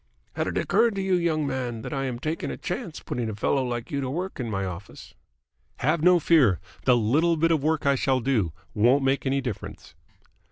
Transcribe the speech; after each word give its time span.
"Had 0.33 0.47
it 0.47 0.57
occurred 0.57 0.95
to 0.95 1.01
you, 1.03 1.13
young 1.13 1.45
man, 1.45 1.83
that 1.83 1.93
I 1.93 2.05
am 2.05 2.17
taking 2.17 2.49
a 2.49 2.57
chance 2.57 3.01
putting 3.01 3.29
a 3.29 3.35
fellow 3.35 3.63
like 3.63 3.91
you 3.91 4.01
to 4.01 4.09
work 4.09 4.39
in 4.39 4.49
my 4.49 4.65
office?" 4.65 5.13
"Have 5.77 6.01
no 6.01 6.17
fear. 6.19 6.59
The 6.85 6.97
little 6.97 7.37
bit 7.37 7.51
of 7.51 7.61
work 7.61 7.85
I 7.85 7.93
shall 7.93 8.19
do 8.19 8.51
won't 8.73 9.03
make 9.03 9.27
any 9.27 9.41
difference." 9.41 9.93